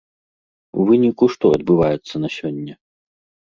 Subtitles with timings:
[0.79, 2.73] У выніку што адбываецца на сёння?